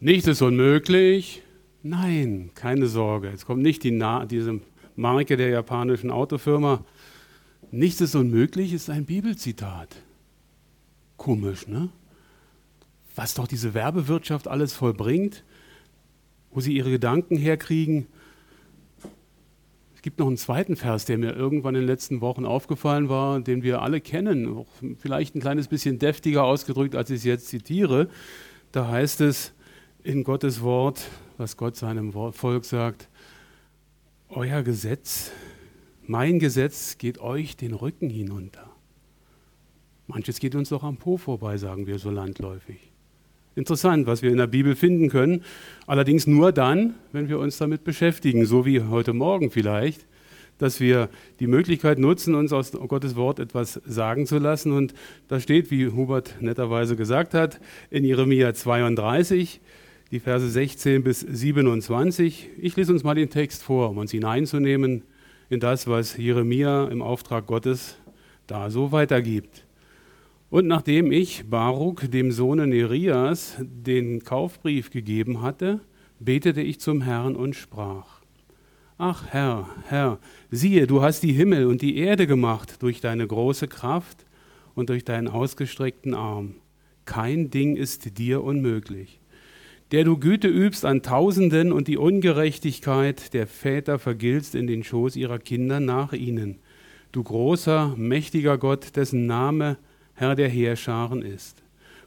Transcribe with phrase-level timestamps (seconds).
[0.00, 1.42] Nichts ist unmöglich.
[1.82, 3.30] Nein, keine Sorge.
[3.30, 4.60] Jetzt kommt nicht die Na diese
[4.94, 6.84] Marke der japanischen Autofirma.
[7.72, 9.96] Nichts ist unmöglich ist ein Bibelzitat.
[11.16, 11.88] Komisch, ne?
[13.16, 15.42] Was doch diese Werbewirtschaft alles vollbringt,
[16.52, 18.06] wo sie ihre Gedanken herkriegen.
[19.96, 23.40] Es gibt noch einen zweiten Vers, der mir irgendwann in den letzten Wochen aufgefallen war,
[23.40, 24.64] den wir alle kennen,
[25.00, 28.08] vielleicht ein kleines bisschen deftiger ausgedrückt, als ich es jetzt zitiere.
[28.70, 29.54] Da heißt es,
[30.08, 31.02] in Gottes Wort,
[31.36, 33.10] was Gott seinem Volk sagt,
[34.30, 35.32] euer Gesetz,
[36.06, 38.70] mein Gesetz geht euch den Rücken hinunter.
[40.06, 42.90] Manches geht uns doch am Po vorbei, sagen wir so landläufig.
[43.54, 45.44] Interessant, was wir in der Bibel finden können,
[45.86, 50.06] allerdings nur dann, wenn wir uns damit beschäftigen, so wie heute Morgen vielleicht,
[50.56, 54.72] dass wir die Möglichkeit nutzen, uns aus Gottes Wort etwas sagen zu lassen.
[54.72, 54.94] Und
[55.28, 59.60] da steht, wie Hubert netterweise gesagt hat, in Jeremia 32,
[60.10, 62.48] die Verse 16 bis 27.
[62.58, 65.02] Ich lese uns mal den Text vor, um uns hineinzunehmen
[65.50, 67.96] in das, was Jeremia im Auftrag Gottes
[68.46, 69.66] da so weitergibt.
[70.48, 75.80] Und nachdem ich Baruk, dem Sohne Nerias, den Kaufbrief gegeben hatte,
[76.20, 78.22] betete ich zum Herrn und sprach,
[78.96, 80.18] Ach Herr, Herr,
[80.50, 84.24] siehe, du hast die Himmel und die Erde gemacht durch deine große Kraft
[84.74, 86.54] und durch deinen ausgestreckten Arm.
[87.04, 89.20] Kein Ding ist dir unmöglich
[89.90, 95.16] der du Güte übst an Tausenden und die Ungerechtigkeit der Väter vergiltst in den Schoß
[95.16, 96.58] ihrer Kinder nach ihnen.
[97.10, 99.78] Du großer, mächtiger Gott, dessen Name
[100.12, 101.62] Herr der Heerscharen ist.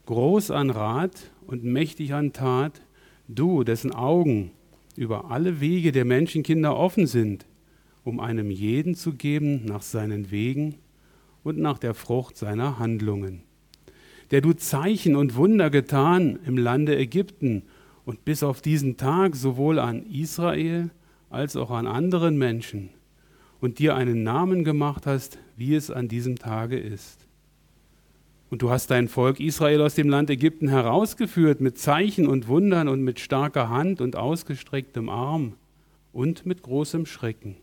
[0.06, 2.82] Groß an Rat und mächtig an Tat,
[3.28, 4.52] du, dessen Augen
[4.96, 7.48] über alle Wege der Menschenkinder offen sind,
[8.04, 10.76] um einem jeden zu geben nach seinen Wegen
[11.44, 13.42] und nach der Frucht seiner Handlungen
[14.32, 17.64] der du Zeichen und Wunder getan im Lande Ägypten
[18.06, 20.90] und bis auf diesen Tag sowohl an Israel
[21.30, 22.90] als auch an anderen Menschen
[23.60, 27.28] und dir einen Namen gemacht hast, wie es an diesem Tage ist.
[28.50, 32.90] Und du hast dein Volk Israel aus dem Land Ägypten herausgeführt mit Zeichen und Wundern
[32.90, 35.54] und mit starker Hand und ausgestrecktem Arm
[36.12, 37.56] und mit großem Schrecken.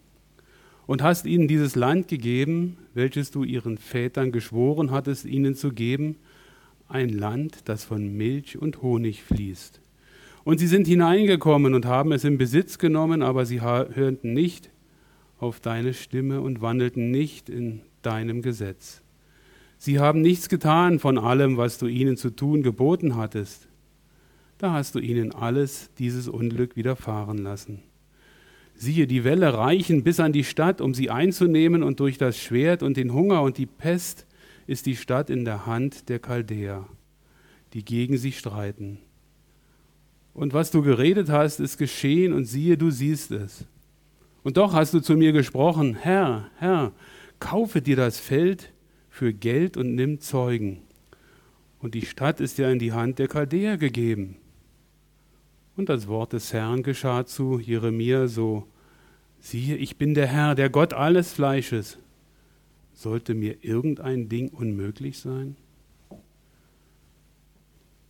[0.86, 6.16] Und hast ihnen dieses Land gegeben, welches du ihren Vätern geschworen hattest, ihnen zu geben,
[6.88, 9.82] ein Land, das von Milch und Honig fließt.
[10.48, 14.70] Und sie sind hineingekommen und haben es in Besitz genommen, aber sie hörten nicht
[15.38, 19.02] auf deine Stimme und wandelten nicht in deinem Gesetz.
[19.76, 23.68] Sie haben nichts getan von allem, was du ihnen zu tun geboten hattest.
[24.56, 27.82] Da hast du ihnen alles dieses Unglück widerfahren lassen.
[28.74, 32.82] Siehe, die Wälle reichen bis an die Stadt, um sie einzunehmen, und durch das Schwert
[32.82, 34.26] und den Hunger und die Pest
[34.66, 36.88] ist die Stadt in der Hand der Chaldäer,
[37.74, 39.00] die gegen sie streiten.
[40.38, 43.64] Und was du geredet hast, ist geschehen, und siehe, du siehst es.
[44.44, 46.92] Und doch hast du zu mir gesprochen, Herr, Herr,
[47.40, 48.72] kaufe dir das Feld
[49.10, 50.82] für Geld und nimm Zeugen.
[51.80, 54.36] Und die Stadt ist ja in die Hand der Chaldäer gegeben.
[55.76, 58.64] Und das Wort des Herrn geschah zu Jeremia so,
[59.40, 61.98] siehe, ich bin der Herr, der Gott alles Fleisches.
[62.94, 65.56] Sollte mir irgendein Ding unmöglich sein?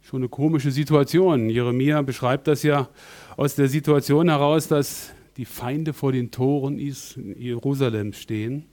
[0.08, 1.50] Schon eine komische Situation.
[1.50, 2.88] Jeremia beschreibt das ja
[3.36, 8.64] aus der Situation heraus, dass die Feinde vor den Toren Jerusalems stehen.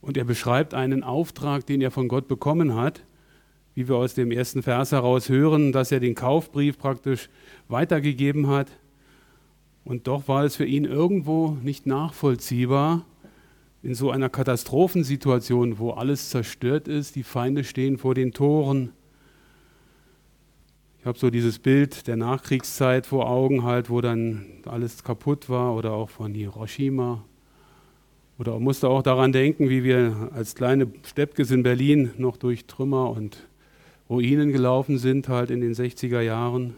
[0.00, 3.02] Und er beschreibt einen Auftrag, den er von Gott bekommen hat,
[3.74, 7.28] wie wir aus dem ersten Vers heraus hören, dass er den Kaufbrief praktisch
[7.66, 8.70] weitergegeben hat.
[9.82, 13.04] Und doch war es für ihn irgendwo nicht nachvollziehbar,
[13.82, 18.92] in so einer Katastrophensituation, wo alles zerstört ist, die Feinde stehen vor den Toren.
[21.06, 25.76] Ich habe so dieses Bild der Nachkriegszeit vor Augen, halt, wo dann alles kaputt war
[25.76, 27.24] oder auch von Hiroshima.
[28.40, 33.10] Oder musste auch daran denken, wie wir als kleine Steppkes in Berlin noch durch Trümmer
[33.10, 33.46] und
[34.10, 36.74] Ruinen gelaufen sind, halt in den 60er Jahren.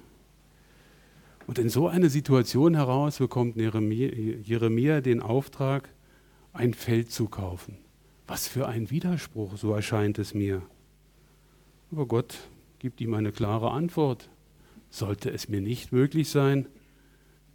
[1.47, 5.89] Und in so eine Situation heraus bekommt Jeremia, den Auftrag,
[6.53, 7.79] ein Feld zu kaufen.
[8.27, 10.61] Was für ein Widerspruch, so erscheint es mir.
[11.91, 12.37] Aber Gott
[12.79, 14.29] gibt ihm eine klare Antwort.
[14.91, 16.67] Sollte es mir nicht möglich sein,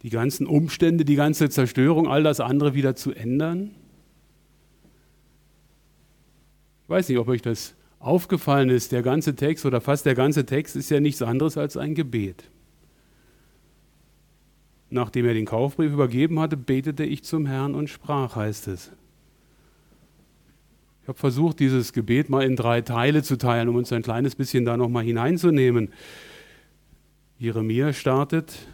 [0.02, 3.70] die ganzen Umstände, die ganze Zerstörung, all das andere wieder zu ändern?
[6.82, 8.92] Ich weiß nicht, ob euch das aufgefallen ist.
[8.92, 12.50] Der ganze Text oder fast der ganze Text ist ja nichts anderes als ein Gebet.
[14.90, 18.92] Nachdem er den Kaufbrief übergeben hatte, betete ich zum Herrn und sprach, heißt es.
[21.04, 24.36] Ich habe versucht, dieses Gebet mal in drei Teile zu teilen, um uns ein kleines
[24.36, 25.90] bisschen da nochmal hineinzunehmen.
[27.38, 28.66] Jeremia startet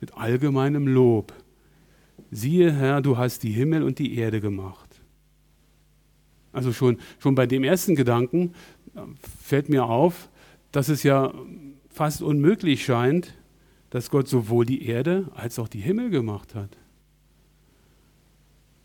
[0.00, 1.32] mit allgemeinem Lob.
[2.30, 5.00] Siehe Herr, du hast die Himmel und die Erde gemacht.
[6.52, 8.54] Also schon, schon bei dem ersten Gedanken
[8.94, 9.00] äh,
[9.42, 10.30] fällt mir auf,
[10.70, 11.34] dass es ja
[11.88, 13.34] fast unmöglich scheint,
[13.90, 16.78] dass Gott sowohl die Erde als auch die Himmel gemacht hat.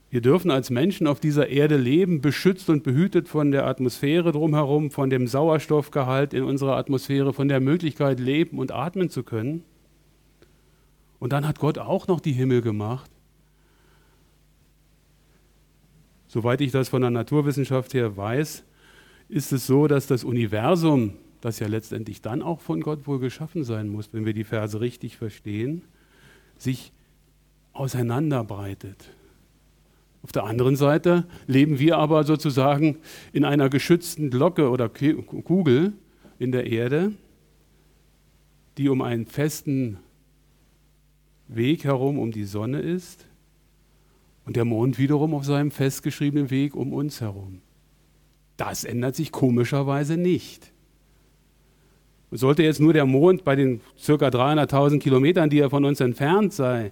[0.09, 4.89] Wir dürfen als Menschen auf dieser Erde leben, beschützt und behütet von der Atmosphäre drumherum,
[4.89, 9.63] von dem Sauerstoffgehalt in unserer Atmosphäre, von der Möglichkeit, leben und atmen zu können.
[11.19, 13.12] Und dann hat Gott auch noch die Himmel gemacht.
[16.27, 18.63] Soweit ich das von der Naturwissenschaft her weiß,
[19.30, 23.63] ist es so, dass das Universum, das ja letztendlich dann auch von Gott wohl geschaffen
[23.65, 25.81] sein muss, wenn wir die Verse richtig verstehen,
[26.57, 26.94] sich
[27.74, 29.09] auseinanderbreitet.
[30.27, 32.97] Auf der anderen Seite leben wir aber sozusagen
[33.31, 35.94] in einer geschützten Glocke oder Kugel
[36.38, 37.13] in der Erde,
[38.77, 40.00] die um einen festen
[41.47, 43.25] Weg herum um die Sonne ist
[44.45, 47.62] und der Mond wiederum auf seinem festgeschriebenen Weg um uns herum.
[48.57, 50.73] Das ändert sich komischerweise nicht.
[52.31, 54.12] Sollte jetzt nur der Mond bei den ca.
[54.12, 56.91] 300.000 Kilometern, die er von uns entfernt sei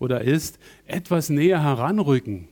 [0.00, 2.48] oder ist, etwas näher heranrücken,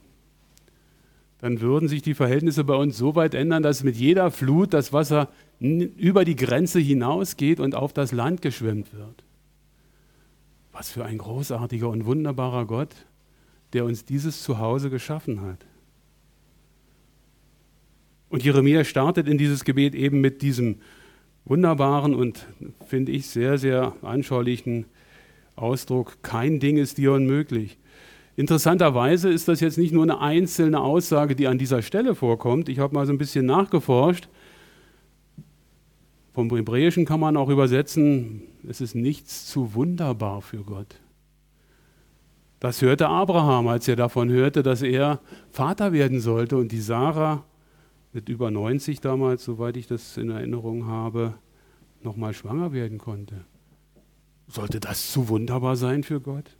[1.41, 4.93] dann würden sich die Verhältnisse bei uns so weit ändern, dass mit jeder Flut das
[4.93, 5.29] Wasser
[5.59, 9.25] über die Grenze hinausgeht und auf das Land geschwemmt wird.
[10.73, 12.95] Was für ein großartiger und wunderbarer Gott,
[13.73, 15.65] der uns dieses Zuhause geschaffen hat.
[18.29, 20.77] Und Jeremia startet in dieses Gebet eben mit diesem
[21.45, 22.47] wunderbaren und,
[22.87, 24.85] finde ich, sehr, sehr anschaulichen
[25.57, 27.77] Ausdruck, kein Ding ist dir unmöglich.
[28.41, 32.71] Interessanterweise ist das jetzt nicht nur eine einzelne Aussage, die an dieser Stelle vorkommt.
[32.71, 34.31] Ich habe mal so ein bisschen nachgeforscht.
[36.33, 41.03] Vom Hebräischen kann man auch übersetzen, es ist nichts zu wunderbar für Gott.
[42.61, 45.21] Das hörte Abraham, als er davon hörte, dass er
[45.51, 47.45] Vater werden sollte und die Sarah
[48.15, 51.35] mit über 90 damals, soweit ich das in Erinnerung habe,
[52.03, 53.45] nochmal schwanger werden konnte.
[54.49, 56.57] Sollte das zu wunderbar sein für Gott?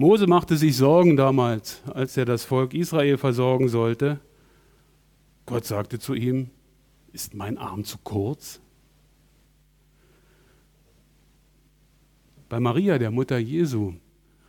[0.00, 4.18] Mose machte sich Sorgen damals, als er das Volk Israel versorgen sollte.
[5.44, 6.48] Gott sagte zu ihm,
[7.12, 8.62] ist mein Arm zu kurz?
[12.48, 13.92] Bei Maria, der Mutter Jesu,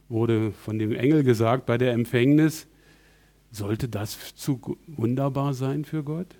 [0.08, 2.66] wurde von dem Engel gesagt bei der Empfängnis,
[3.52, 6.34] sollte das zu wunderbar sein für Gott?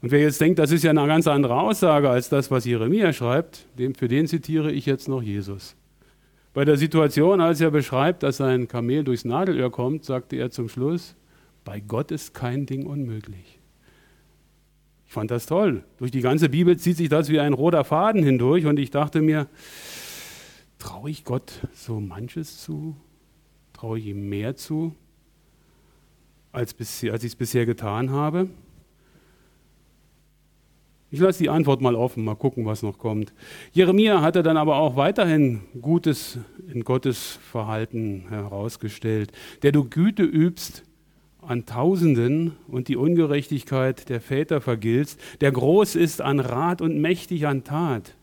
[0.00, 3.12] Und wer jetzt denkt, das ist ja eine ganz andere Aussage als das, was Jeremia
[3.12, 3.66] schreibt,
[3.98, 5.76] für den zitiere ich jetzt noch Jesus.
[6.54, 10.68] Bei der Situation, als er beschreibt, dass sein Kamel durchs Nadelöhr kommt, sagte er zum
[10.68, 11.16] Schluss,
[11.64, 13.58] bei Gott ist kein Ding unmöglich.
[15.04, 15.84] Ich fand das toll.
[15.98, 19.20] Durch die ganze Bibel zieht sich das wie ein roter Faden hindurch und ich dachte
[19.20, 19.48] mir,
[20.78, 22.96] traue ich Gott so manches zu?
[23.72, 24.94] Traue ich ihm mehr zu,
[26.52, 28.48] als, als ich es bisher getan habe?
[31.14, 33.32] Ich lasse die Antwort mal offen, mal gucken, was noch kommt.
[33.70, 39.30] Jeremia hatte dann aber auch weiterhin Gutes in Gottes Verhalten herausgestellt.
[39.62, 40.82] Der du Güte übst
[41.40, 47.46] an Tausenden und die Ungerechtigkeit der Väter vergiltst, der groß ist an Rat und mächtig
[47.46, 48.16] an Tat.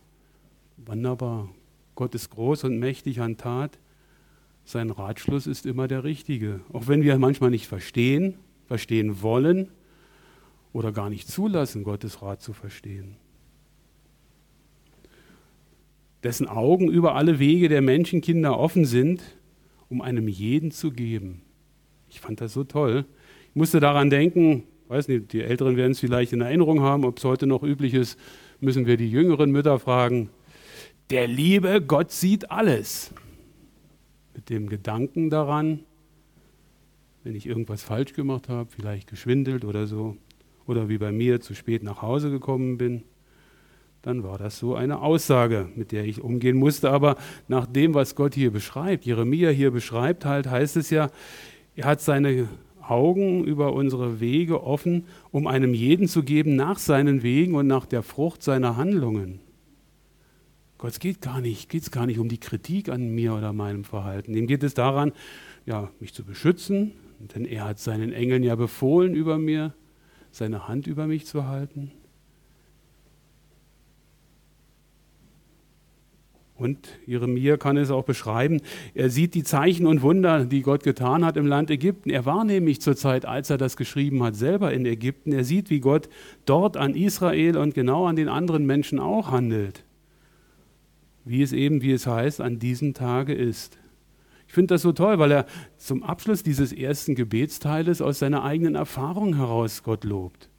[0.75, 1.47] Wunderbar.
[1.95, 3.79] Gott ist groß und mächtig an Tat.
[4.65, 6.59] Sein Ratschluss ist immer der richtige.
[6.73, 8.35] Auch wenn wir manchmal nicht verstehen,
[8.67, 9.69] verstehen wollen,
[10.73, 13.17] oder gar nicht zulassen, Gottes Rat zu verstehen.
[16.23, 19.21] Dessen Augen über alle Wege der Menschenkinder offen sind,
[19.89, 21.41] um einem jeden zu geben.
[22.09, 23.05] Ich fand das so toll.
[23.49, 27.17] Ich musste daran denken, weiß nicht, die Älteren werden es vielleicht in Erinnerung haben, ob
[27.17, 28.19] es heute noch üblich ist,
[28.59, 30.29] müssen wir die jüngeren Mütter fragen.
[31.09, 33.13] Der liebe Gott sieht alles.
[34.33, 35.81] Mit dem Gedanken daran,
[37.23, 40.17] wenn ich irgendwas falsch gemacht habe, vielleicht geschwindelt oder so,
[40.71, 43.03] oder wie bei mir zu spät nach Hause gekommen bin,
[44.01, 46.89] dann war das so eine Aussage, mit der ich umgehen musste.
[46.89, 51.09] Aber nach dem, was Gott hier beschreibt, Jeremia hier beschreibt, halt heißt es ja,
[51.75, 52.47] er hat seine
[52.81, 57.85] Augen über unsere Wege offen, um einem jeden zu geben nach seinen Wegen und nach
[57.85, 59.39] der Frucht seiner Handlungen.
[60.77, 63.83] Gott geht gar nicht, geht es gar nicht um die Kritik an mir oder meinem
[63.83, 64.33] Verhalten.
[64.33, 65.11] Ihm geht es daran,
[65.67, 66.93] ja, mich zu beschützen,
[67.35, 69.75] denn er hat seinen Engeln ja befohlen über mir,
[70.31, 71.91] seine Hand über mich zu halten?
[76.61, 78.61] Und Jeremia kann es auch beschreiben.
[78.93, 82.11] Er sieht die Zeichen und Wunder, die Gott getan hat im Land Ägypten.
[82.11, 85.31] Er war nämlich zur Zeit, als er das geschrieben hat, selber in Ägypten.
[85.31, 86.07] Er sieht, wie Gott
[86.45, 89.83] dort an Israel und genau an den anderen Menschen auch handelt.
[91.25, 93.79] Wie es eben, wie es heißt, an diesem Tage ist.
[94.51, 95.45] Ich finde das so toll, weil er
[95.77, 100.49] zum Abschluss dieses ersten Gebetsteiles aus seiner eigenen Erfahrung heraus Gott lobt.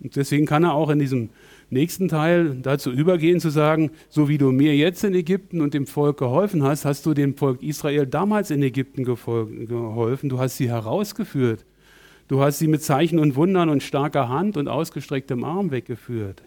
[0.00, 1.30] Und deswegen kann er auch in diesem
[1.70, 5.86] nächsten Teil dazu übergehen zu sagen, so wie du mir jetzt in Ägypten und dem
[5.86, 10.68] Volk geholfen hast, hast du dem Volk Israel damals in Ägypten geholfen, du hast sie
[10.68, 11.64] herausgeführt,
[12.26, 16.42] du hast sie mit Zeichen und Wundern und starker Hand und ausgestrecktem Arm weggeführt.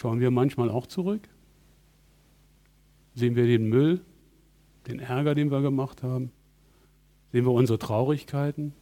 [0.00, 1.28] Schauen wir manchmal auch zurück?
[3.14, 4.00] Sehen wir den Müll,
[4.88, 6.32] den Ärger, den wir gemacht haben?
[7.32, 8.72] Sehen wir unsere Traurigkeiten?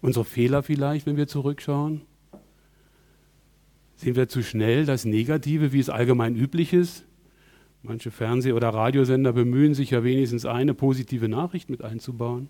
[0.00, 2.02] Unsere Fehler vielleicht, wenn wir zurückschauen?
[3.96, 7.04] Sind wir zu schnell das Negative, wie es allgemein üblich ist?
[7.82, 12.48] Manche Fernseh- oder Radiosender bemühen sich ja wenigstens eine positive Nachricht mit einzubauen.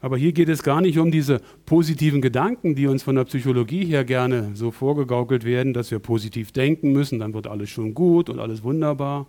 [0.00, 3.84] Aber hier geht es gar nicht um diese positiven Gedanken, die uns von der Psychologie
[3.84, 8.30] her gerne so vorgegaukelt werden, dass wir positiv denken müssen, dann wird alles schon gut
[8.30, 9.26] und alles wunderbar.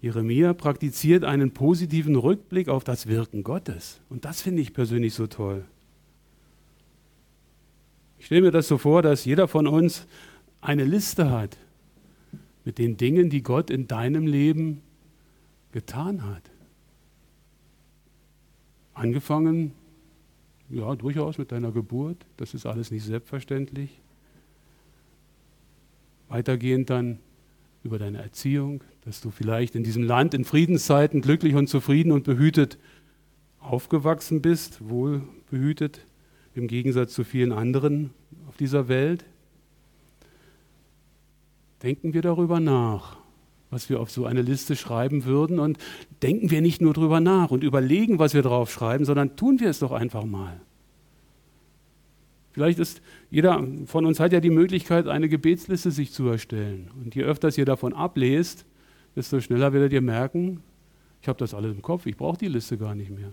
[0.00, 4.00] Jeremia praktiziert einen positiven Rückblick auf das Wirken Gottes.
[4.08, 5.64] Und das finde ich persönlich so toll.
[8.20, 10.06] Ich stelle mir das so vor, dass jeder von uns
[10.60, 11.56] eine Liste hat
[12.64, 14.82] mit den Dingen, die Gott in deinem Leben
[15.72, 16.42] getan hat.
[18.98, 19.74] Angefangen,
[20.70, 24.00] ja, durchaus mit deiner Geburt, das ist alles nicht selbstverständlich.
[26.28, 27.20] Weitergehend dann
[27.84, 32.24] über deine Erziehung, dass du vielleicht in diesem Land in Friedenszeiten glücklich und zufrieden und
[32.24, 32.76] behütet
[33.60, 36.04] aufgewachsen bist, wohl behütet,
[36.56, 38.10] im Gegensatz zu vielen anderen
[38.48, 39.24] auf dieser Welt.
[41.84, 43.16] Denken wir darüber nach,
[43.70, 45.78] was wir auf so eine Liste schreiben würden und
[46.22, 49.68] denken wir nicht nur darüber nach und überlegen, was wir drauf schreiben, sondern tun wir
[49.68, 50.60] es doch einfach mal.
[52.52, 56.90] Vielleicht ist jeder von uns hat ja die Möglichkeit, eine Gebetsliste sich zu erstellen.
[57.02, 58.64] Und je öfter ihr davon ablest,
[59.14, 60.62] desto schneller werdet ihr merken,
[61.20, 63.32] ich habe das alles im Kopf, ich brauche die Liste gar nicht mehr.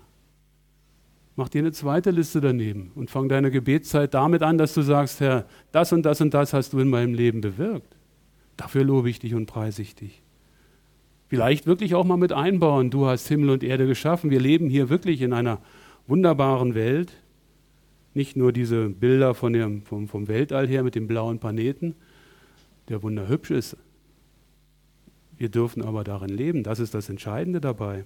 [1.35, 5.19] Mach dir eine zweite Liste daneben und fang deine Gebetszeit damit an, dass du sagst,
[5.19, 7.95] Herr, das und das und das hast du in meinem Leben bewirkt.
[8.57, 10.21] Dafür lobe ich dich und preise ich dich.
[11.27, 14.89] Vielleicht wirklich auch mal mit einbauen, du hast Himmel und Erde geschaffen, wir leben hier
[14.89, 15.59] wirklich in einer
[16.07, 17.13] wunderbaren Welt
[18.15, 21.95] nicht nur diese Bilder von dem, vom, vom Weltall her mit dem blauen Planeten,
[22.87, 23.75] der wunderhübsch ist.
[25.37, 26.63] Wir dürfen aber darin leben.
[26.63, 28.05] Das ist das Entscheidende dabei.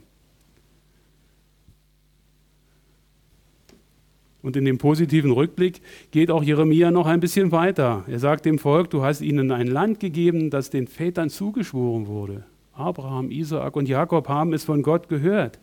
[4.41, 8.05] Und in dem positiven Rückblick geht auch Jeremia noch ein bisschen weiter.
[8.07, 12.45] Er sagt dem Volk, du hast ihnen ein Land gegeben, das den Vätern zugeschworen wurde.
[12.79, 15.59] Abraham, Isaak und Jakob haben es von Gott gehört.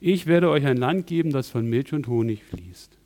[0.00, 2.98] Ich werde euch ein Land geben, das von Milch und Honig fließt.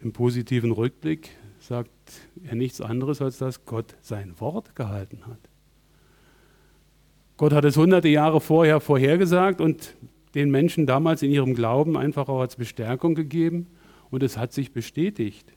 [0.00, 1.90] Im positiven Rückblick sagt
[2.44, 5.38] er nichts anderes, als dass Gott sein Wort gehalten hat.
[7.36, 9.94] Gott hat es hunderte Jahre vorher vorhergesagt und
[10.34, 13.66] den Menschen damals in ihrem Glauben einfach auch als Bestärkung gegeben
[14.10, 15.52] und es hat sich bestätigt.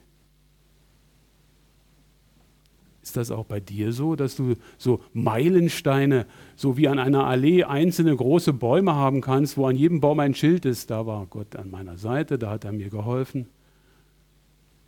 [3.10, 7.64] Ist das auch bei dir so, dass du so Meilensteine, so wie an einer Allee
[7.64, 10.92] einzelne große Bäume haben kannst, wo an jedem Baum ein Schild ist?
[10.92, 13.48] Da war Gott an meiner Seite, da hat er mir geholfen.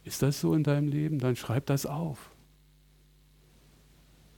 [0.04, 1.18] Ist das so in deinem Leben?
[1.18, 2.30] Dann schreib das auf.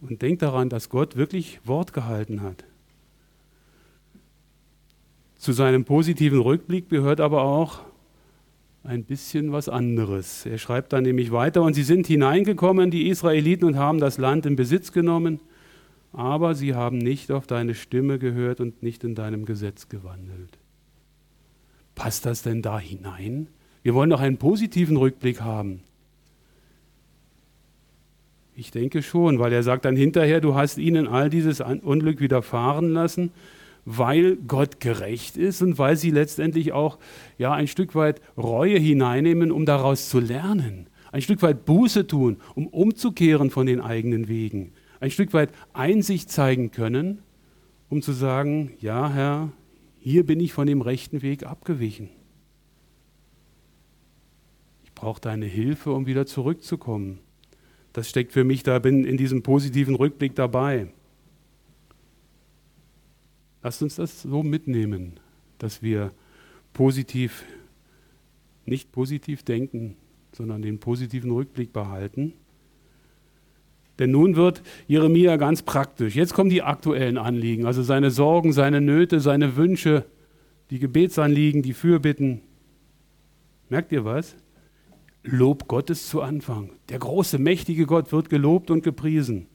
[0.01, 2.65] Und denk daran, dass Gott wirklich Wort gehalten hat.
[5.37, 7.81] Zu seinem positiven Rückblick gehört aber auch
[8.85, 10.45] ein bisschen was anderes.
[10.45, 14.45] Er schreibt dann nämlich weiter, und sie sind hineingekommen, die Israeliten, und haben das Land
[14.47, 15.41] in Besitz genommen,
[16.13, 20.59] aber sie haben nicht auf deine Stimme gehört und nicht in deinem Gesetz gewandelt.
[21.95, 23.49] Passt das denn da hinein?
[23.83, 25.81] Wir wollen doch einen positiven Rückblick haben.
[28.57, 32.91] Ich denke schon, weil er sagt dann hinterher, du hast ihnen all dieses Unglück widerfahren
[32.91, 33.33] lassen,
[33.85, 36.99] weil Gott gerecht ist und weil sie letztendlich auch
[37.39, 40.89] ja, ein Stück weit Reue hineinnehmen, um daraus zu lernen.
[41.13, 44.73] Ein Stück weit Buße tun, um umzukehren von den eigenen Wegen.
[45.01, 47.21] Ein Stück weit Einsicht zeigen können,
[47.89, 49.53] um zu sagen, ja Herr,
[49.99, 52.09] hier bin ich von dem rechten Weg abgewichen
[55.05, 57.19] brauche deine Hilfe, um wieder zurückzukommen.
[57.93, 60.89] Das steckt für mich da bin in diesem positiven Rückblick dabei.
[63.65, 65.19] Lasst uns das so mitnehmen,
[65.57, 66.13] dass wir
[66.75, 67.45] positiv
[68.67, 69.97] Nicht positiv denken,
[70.33, 72.33] sondern den positiven Rückblick behalten.
[73.99, 76.15] Denn nun wird Jeremia ganz praktisch.
[76.15, 80.07] Jetzt kommen die aktuellen Anliegen, also seine Sorgen, seine Nöte, seine Wünsche,
[80.71, 82.41] die Gebetsanliegen, die Fürbitten.
[83.69, 84.35] Merkt ihr was?
[85.23, 86.71] Lob Gottes zu Anfang.
[86.89, 89.47] Der große, mächtige Gott wird gelobt und gepriesen.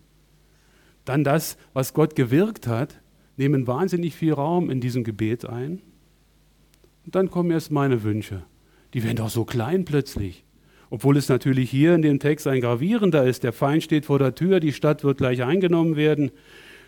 [1.04, 3.02] Dann das, was Gott gewirkt hat,
[3.40, 5.82] nehmen wahnsinnig viel Raum in diesem Gebet ein.
[7.06, 8.44] Und dann kommen erst meine Wünsche.
[8.94, 10.44] Die werden doch so klein plötzlich.
[10.90, 13.44] Obwohl es natürlich hier in dem Text ein gravierender ist.
[13.44, 16.32] Der Feind steht vor der Tür, die Stadt wird gleich eingenommen werden.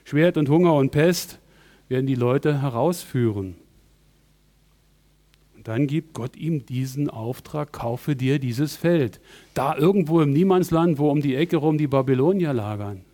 [0.04, 1.40] Schwert und Hunger und Pest
[1.88, 3.56] werden die Leute herausführen.
[5.56, 9.22] Und dann gibt Gott ihm diesen Auftrag, kaufe dir dieses Feld.
[9.54, 13.06] Da irgendwo im Niemandsland, wo um die Ecke rum die Babylonier lagern.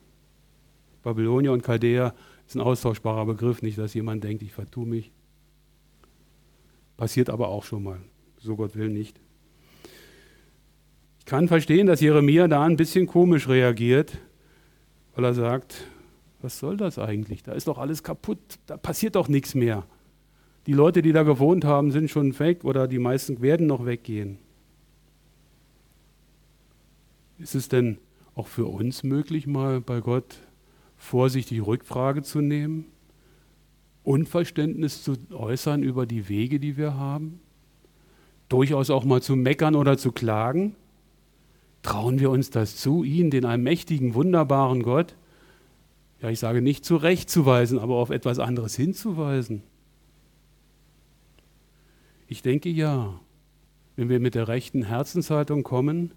[1.03, 2.15] Babylonier und Chaldäer
[2.47, 5.11] ist ein austauschbarer Begriff, nicht, dass jemand denkt, ich vertue mich.
[6.95, 7.99] Passiert aber auch schon mal,
[8.37, 9.19] so Gott will nicht.
[11.19, 14.17] Ich kann verstehen, dass Jeremia da ein bisschen komisch reagiert,
[15.13, 15.83] weil er sagt,
[16.41, 17.43] was soll das eigentlich?
[17.43, 19.85] Da ist doch alles kaputt, da passiert doch nichts mehr.
[20.67, 24.37] Die Leute, die da gewohnt haben, sind schon weg oder die meisten werden noch weggehen.
[27.39, 27.97] Ist es denn
[28.35, 30.39] auch für uns möglich, mal bei Gott
[30.97, 32.85] vorsichtig Rückfrage zu nehmen?
[34.03, 37.39] Unverständnis zu äußern über die Wege, die wir haben?
[38.49, 40.75] Durchaus auch mal zu meckern oder zu klagen?
[41.83, 45.15] Trauen wir uns das zu, ihn, den allmächtigen, wunderbaren Gott,
[46.21, 49.61] ja, ich sage nicht zurechtzuweisen, aber auf etwas anderes hinzuweisen?
[52.27, 53.19] Ich denke ja.
[53.95, 56.13] Wenn wir mit der rechten Herzenshaltung kommen,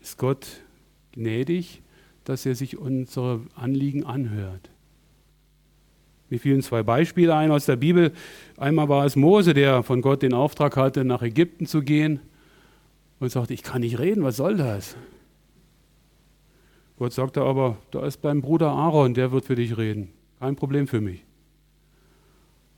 [0.00, 0.46] ist Gott
[1.12, 1.82] gnädig,
[2.28, 4.70] dass er sich unsere Anliegen anhört.
[6.28, 8.12] Mir fielen zwei Beispiele ein aus der Bibel.
[8.58, 12.20] Einmal war es Mose, der von Gott den Auftrag hatte, nach Ägypten zu gehen
[13.18, 14.94] und sagte, ich kann nicht reden, was soll das?
[16.98, 20.10] Gott sagte aber, da ist beim Bruder Aaron, der wird für dich reden.
[20.38, 21.24] Kein Problem für mich.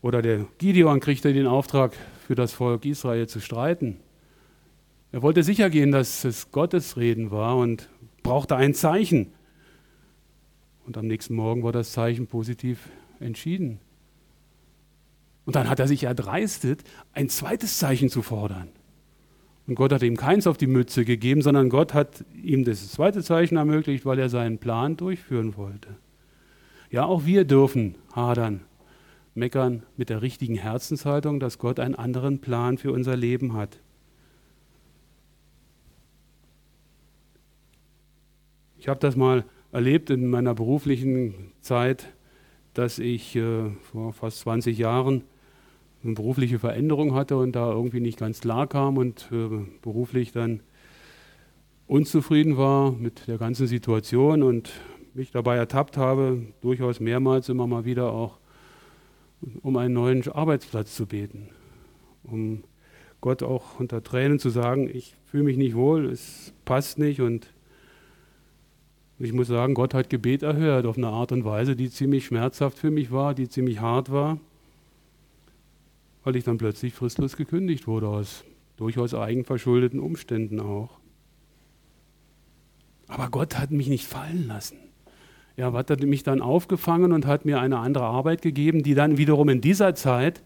[0.00, 3.98] Oder der Gideon kriegte den Auftrag, für das Volk Israel zu streiten.
[5.10, 7.88] Er wollte sicher gehen, dass es Gottes Reden war und
[8.22, 9.32] brauchte ein Zeichen.
[10.90, 12.88] Und am nächsten Morgen war das Zeichen positiv
[13.20, 13.78] entschieden.
[15.44, 18.66] Und dann hat er sich erdreistet, ein zweites Zeichen zu fordern.
[19.68, 23.22] Und Gott hat ihm keins auf die Mütze gegeben, sondern Gott hat ihm das zweite
[23.22, 25.90] Zeichen ermöglicht, weil er seinen Plan durchführen wollte.
[26.90, 28.62] Ja, auch wir dürfen hadern
[29.36, 33.78] meckern mit der richtigen Herzenshaltung, dass Gott einen anderen Plan für unser Leben hat.
[38.76, 42.12] Ich habe das mal erlebt in meiner beruflichen Zeit,
[42.74, 45.24] dass ich äh, vor fast 20 Jahren
[46.02, 49.48] eine berufliche Veränderung hatte und da irgendwie nicht ganz klar kam und äh,
[49.82, 50.60] beruflich dann
[51.86, 54.70] unzufrieden war mit der ganzen Situation und
[55.14, 58.38] mich dabei ertappt habe, durchaus mehrmals immer mal wieder auch
[59.62, 61.48] um einen neuen Arbeitsplatz zu beten,
[62.22, 62.62] um
[63.20, 67.52] Gott auch unter Tränen zu sagen, ich fühle mich nicht wohl, es passt nicht und
[69.20, 72.78] ich muss sagen, Gott hat Gebet erhört auf eine Art und Weise, die ziemlich schmerzhaft
[72.78, 74.38] für mich war, die ziemlich hart war,
[76.24, 78.44] weil ich dann plötzlich fristlos gekündigt wurde aus
[78.76, 80.98] durchaus eigenverschuldeten Umständen auch.
[83.08, 84.76] Aber Gott hat mich nicht fallen lassen
[85.60, 89.18] ja, hat er mich dann aufgefangen und hat mir eine andere Arbeit gegeben, die dann
[89.18, 90.42] wiederum in dieser Zeit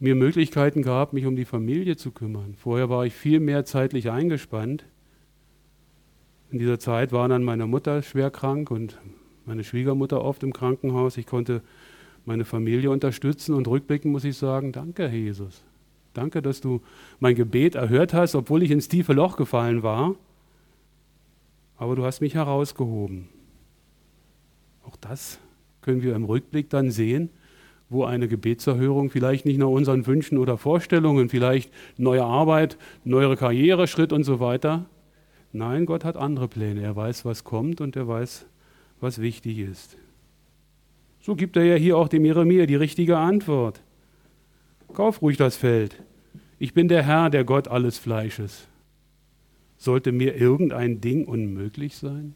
[0.00, 2.54] mir Möglichkeiten gab, mich um die Familie zu kümmern.
[2.58, 4.84] Vorher war ich viel mehr zeitlich eingespannt.
[6.52, 8.98] In dieser Zeit war dann meine Mutter schwer krank und
[9.46, 11.16] meine Schwiegermutter oft im Krankenhaus.
[11.16, 11.62] Ich konnte
[12.26, 15.64] meine Familie unterstützen und rückblickend muss ich sagen, danke, Jesus.
[16.12, 16.82] Danke, dass du
[17.20, 20.14] mein Gebet erhört hast, obwohl ich ins tiefe Loch gefallen war.
[21.78, 23.30] Aber du hast mich herausgehoben.
[24.84, 25.38] Auch das
[25.80, 27.30] können wir im Rückblick dann sehen,
[27.88, 33.86] wo eine Gebetserhörung vielleicht nicht nach unseren Wünschen oder Vorstellungen, vielleicht neue Arbeit, neuere Karriere,
[33.86, 34.84] Schritt und so weiter.
[35.52, 36.82] Nein, Gott hat andere Pläne.
[36.82, 38.46] Er weiß, was kommt und er weiß,
[39.00, 39.96] was wichtig ist.
[41.20, 43.82] So gibt er ja hier auch dem Jeremia die richtige Antwort.
[44.92, 46.02] Kauf ruhig das Feld.
[46.58, 48.66] Ich bin der Herr, der Gott alles Fleisches.
[49.76, 52.34] Sollte mir irgendein Ding unmöglich sein?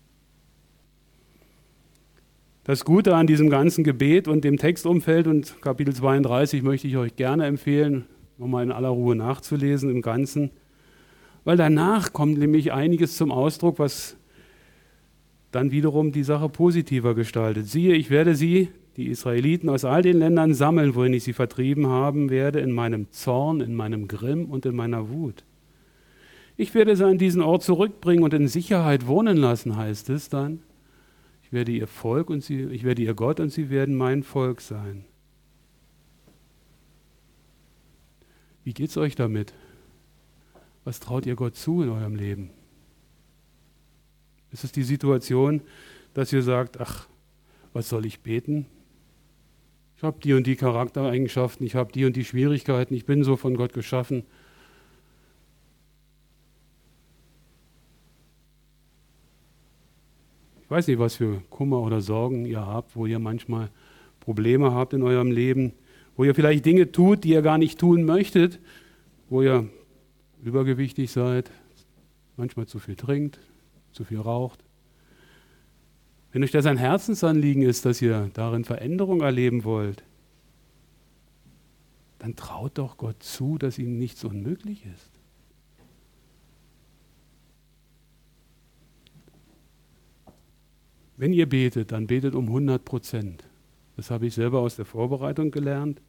[2.64, 7.14] Das Gute an diesem ganzen Gebet und dem Textumfeld und Kapitel 32 möchte ich euch
[7.14, 8.06] gerne empfehlen,
[8.38, 10.50] nochmal in aller Ruhe nachzulesen im Ganzen,
[11.46, 14.16] weil danach kommt nämlich einiges zum Ausdruck, was
[15.52, 17.68] dann wiederum die Sache positiver gestaltet.
[17.68, 21.86] Siehe, ich werde sie, die Israeliten aus all den Ländern sammeln, wohin ich sie vertrieben
[21.86, 25.44] haben werde, in meinem Zorn, in meinem Grimm und in meiner Wut.
[26.56, 30.62] Ich werde sie an diesen Ort zurückbringen und in Sicherheit wohnen lassen, heißt es dann.
[31.44, 34.60] Ich werde ihr Volk und sie, ich werde ihr Gott und sie werden mein Volk
[34.60, 35.04] sein.
[38.64, 39.54] Wie geht es euch damit?
[40.86, 42.50] Was traut ihr Gott zu in eurem Leben?
[44.52, 45.60] Ist es die Situation,
[46.14, 47.08] dass ihr sagt, ach,
[47.72, 48.66] was soll ich beten?
[49.96, 53.34] Ich habe die und die Charaktereigenschaften, ich habe die und die Schwierigkeiten, ich bin so
[53.34, 54.22] von Gott geschaffen.
[60.62, 63.70] Ich weiß nicht, was für Kummer oder Sorgen ihr habt, wo ihr manchmal
[64.20, 65.72] Probleme habt in eurem Leben,
[66.16, 68.60] wo ihr vielleicht Dinge tut, die ihr gar nicht tun möchtet,
[69.28, 69.68] wo ihr
[70.42, 71.50] übergewichtig seid,
[72.36, 73.38] manchmal zu viel trinkt,
[73.92, 74.62] zu viel raucht.
[76.32, 80.04] Wenn euch das ein Herzensanliegen ist, dass ihr darin Veränderung erleben wollt,
[82.18, 85.10] dann traut doch Gott zu, dass ihm nichts unmöglich ist.
[91.16, 93.44] Wenn ihr betet, dann betet um 100 Prozent.
[93.96, 96.02] Das habe ich selber aus der Vorbereitung gelernt.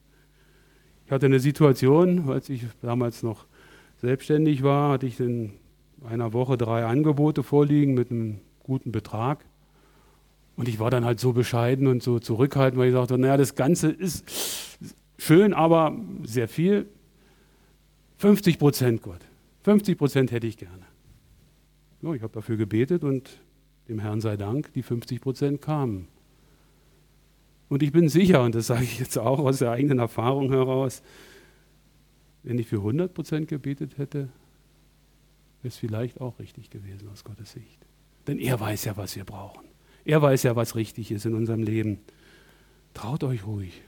[1.06, 3.46] Ich hatte eine Situation, als ich damals noch
[3.98, 5.54] selbstständig war, hatte ich in
[6.06, 9.46] einer Woche drei Angebote vorliegen mit einem guten Betrag.
[10.56, 13.56] Und ich war dann halt so bescheiden und so zurückhaltend, weil ich sagte, naja, das
[13.56, 14.26] Ganze ist
[15.18, 16.88] schön, aber sehr viel.
[18.18, 19.22] 50 Prozent, Gott.
[19.64, 20.84] 50 Prozent hätte ich gerne.
[22.02, 23.40] Ja, ich habe dafür gebetet und
[23.88, 26.08] dem Herrn sei Dank, die 50 Prozent kamen.
[27.70, 31.04] Und ich bin sicher, und das sage ich jetzt auch aus der eigenen Erfahrung heraus,
[32.48, 34.30] wenn ich für 100 Prozent gebetet hätte,
[35.62, 37.80] wäre es vielleicht auch richtig gewesen aus Gottes Sicht.
[38.26, 39.66] Denn er weiß ja, was wir brauchen.
[40.06, 42.00] Er weiß ja, was richtig ist in unserem Leben.
[42.94, 43.82] Traut euch ruhig,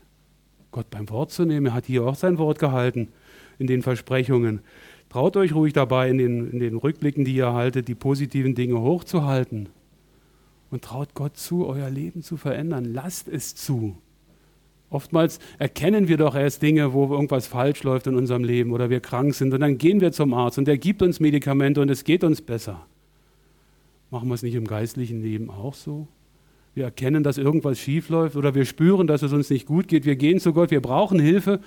[0.71, 1.67] Gott beim Wort zu nehmen.
[1.67, 3.07] Er hat hier auch sein Wort gehalten
[3.59, 4.59] in den Versprechungen.
[5.07, 8.81] Traut euch ruhig dabei, in den, in den Rückblicken, die ihr haltet, die positiven Dinge
[8.81, 9.69] hochzuhalten
[10.69, 12.83] und traut Gott zu, euer Leben zu verändern.
[12.83, 13.97] Lasst es zu.
[14.89, 18.99] Oftmals erkennen wir doch erst Dinge, wo irgendwas falsch läuft in unserem Leben oder wir
[18.99, 22.03] krank sind und dann gehen wir zum Arzt und der gibt uns Medikamente und es
[22.03, 22.85] geht uns besser.
[24.09, 26.07] Machen wir es nicht im geistlichen Leben auch so?
[26.73, 30.05] Wir erkennen, dass irgendwas schief läuft oder wir spüren, dass es uns nicht gut geht.
[30.05, 31.59] Wir gehen zu Gott, wir brauchen Hilfe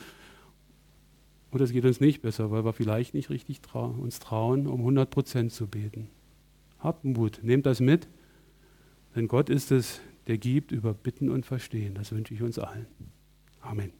[1.52, 4.80] und es geht uns nicht besser, weil wir vielleicht nicht richtig trau uns trauen, um
[4.80, 6.08] 100 Prozent zu beten.
[6.80, 8.08] Habt Mut, nehmt das mit.
[9.14, 11.94] Denn Gott ist es, der gibt über Bitten und Verstehen.
[11.94, 12.86] Das wünsche ich uns allen.
[13.60, 13.92] Amen.